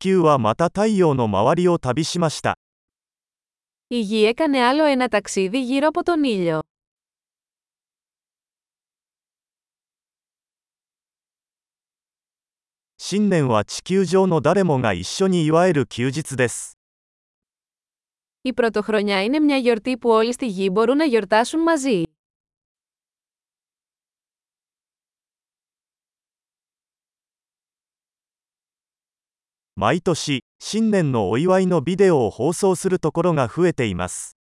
[0.00, 2.56] 球はまた太陽の周りを旅しました。
[3.88, 6.60] Η γη έκανε άλλο ένα ταξίδι γύρω από τον ήλιο.
[12.96, 16.78] 新年は地球上の誰もが一緒に祝える休日です。
[18.42, 22.02] Η πρωτοχρονιά είναι μια γιορτή που όλοι στη γη μπορούν να γιορτάσουν μαζί.
[29.79, 34.37] 毎年、新年のお祝いのビデオを放送するところが増えています。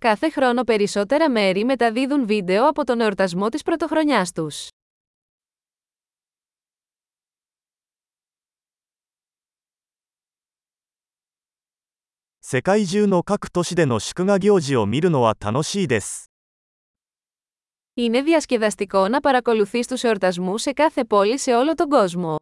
[0.00, 4.68] Κάθε χρόνο περισσότερα μέρη μεταδίδουν βίντεο από τον εορτασμό της πρωτοχρονιάς τους.
[12.40, 16.30] 世界中の各都市での祝賀行事を見るのは楽しいです。
[17.94, 22.36] Είναι διασκεδαστικό να παρακολουθείς τους εορτασμούς σε κάθε πόλη σε όλο τον κόσμο.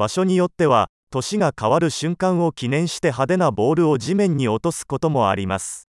[0.00, 5.88] 場所によっては、年が変わる瞬間を記念して派手なボールを地面に落とすこともあります。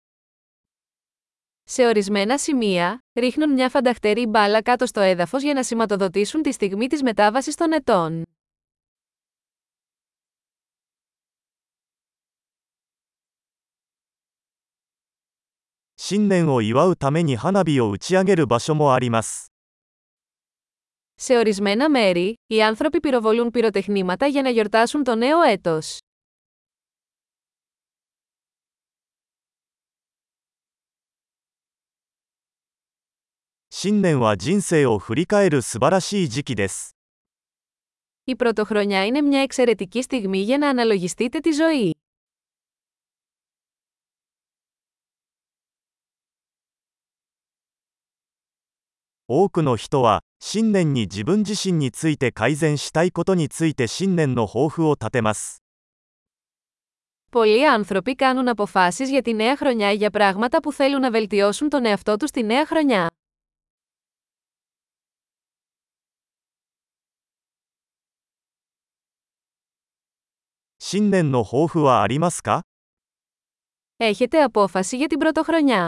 [1.70, 6.88] Σε ορισμένα σημεία, ρίχνουν μια φανταχτερή μπάλα κάτω στο έδαφος για να σηματοδοτήσουν τη στιγμή
[6.88, 8.24] της μετάβασης των ετών.
[16.00, 19.51] 新年を祝うために花火を打ち上げる場所もあります。
[21.25, 25.99] Σε ορισμένα μέρη, οι άνθρωποι πυροβολούν πυροτεχνήματα για να γιορτάσουν το νέο έτος.
[38.25, 42.02] Η πρωτοχρονιά είναι μια εξαιρετική στιγμή για να αναλογιστείτε τη ζωή.
[49.32, 55.62] 多くの人は、新年に自分自身について改善したいことについて新年の抱負を立てます。
[57.32, 61.86] Πολλοί άνθρωποι κάνουν αποφάσεις για τη νέα χρονιά για πράγματα που θέλουν να βελτιώσουν τον
[61.86, 63.08] εαυτό τους τη νέα χρονιά.
[70.90, 72.62] 新年の抱負はありますか
[73.98, 75.86] Έχετε απόφαση για την πρωτοχρονιά.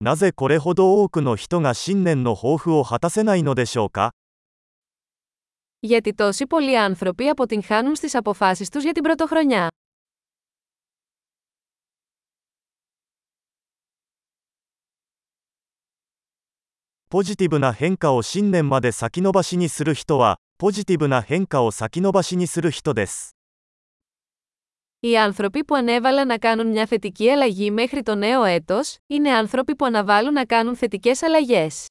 [0.00, 4.12] なぜこれほど多くの人が新年の抱負を果たせないのでしょうか
[5.80, 9.68] Γιατί τόσοι πολλοί άνθρωποι αποτυγχάνουν στις αποφάσεις τους για την πρωτοχρονιά.
[17.12, 23.35] ポジティブな変化を新年まで先延ばしにする人は、ポジティブな変化を先延ばしにする人です。
[25.00, 29.76] Οι άνθρωποι που ανέβαλαν να κάνουν μια θετική αλλαγή μέχρι το νέο έτος, είναι άνθρωποι
[29.76, 31.86] που αναβάλουν να κάνουν θετικές αλλαγές.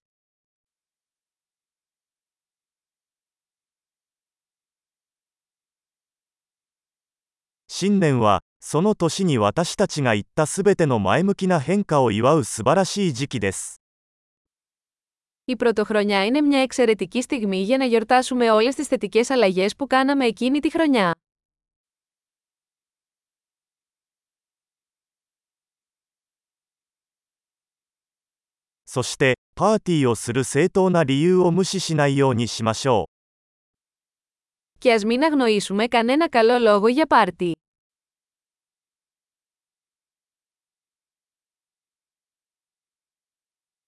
[7.74, 13.81] 新年は、その年に私たちが言ったすべての前向きな変化を祝う素晴らしい時期です。
[15.46, 20.25] Η πρωτοχρονιά είναι μια εξαιρετική στιγμή για να γιορτάσουμε όλες τις θετικές αλλαγές που κάναμε
[20.25, 21.12] εκείνη τη χρονιά.
[28.96, 33.12] そして、パーティーをする正当な理由を無視しないようにしましょう。
[34.80, 37.56] Και ας μην αγνοήσουμε κανένα καλό λόγο για πάρτι.